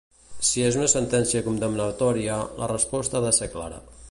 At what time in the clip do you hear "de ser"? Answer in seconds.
3.31-3.55